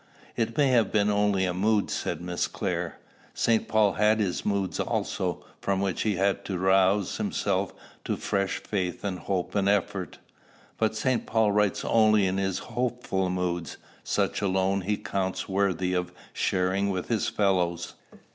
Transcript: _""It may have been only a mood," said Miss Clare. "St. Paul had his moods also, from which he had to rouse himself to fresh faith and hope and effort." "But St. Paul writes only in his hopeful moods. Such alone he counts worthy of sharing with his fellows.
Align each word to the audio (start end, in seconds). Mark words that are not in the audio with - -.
_""It 0.35 0.57
may 0.57 0.69
have 0.69 0.91
been 0.91 1.11
only 1.11 1.45
a 1.45 1.53
mood," 1.53 1.91
said 1.91 2.21
Miss 2.21 2.47
Clare. 2.47 2.97
"St. 3.35 3.67
Paul 3.67 3.93
had 3.93 4.19
his 4.19 4.43
moods 4.43 4.79
also, 4.79 5.45
from 5.59 5.79
which 5.79 6.01
he 6.01 6.15
had 6.15 6.43
to 6.45 6.57
rouse 6.57 7.17
himself 7.17 7.71
to 8.05 8.17
fresh 8.17 8.57
faith 8.57 9.03
and 9.03 9.19
hope 9.19 9.53
and 9.53 9.69
effort." 9.69 10.17
"But 10.79 10.95
St. 10.95 11.27
Paul 11.27 11.51
writes 11.51 11.85
only 11.85 12.25
in 12.25 12.39
his 12.39 12.57
hopeful 12.73 13.29
moods. 13.29 13.77
Such 14.03 14.41
alone 14.41 14.81
he 14.81 14.97
counts 14.97 15.47
worthy 15.47 15.93
of 15.93 16.11
sharing 16.33 16.89
with 16.89 17.09
his 17.09 17.29
fellows. 17.29 17.93